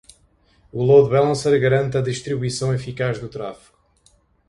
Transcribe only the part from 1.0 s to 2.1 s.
Balancer garante a